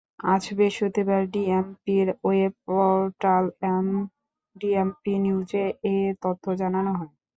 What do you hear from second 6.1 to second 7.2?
তথ্য জানানো হয়।